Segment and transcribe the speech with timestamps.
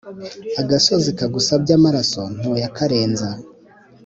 [0.61, 3.29] Agasozi kagusabye amaraso ntuyakarenza.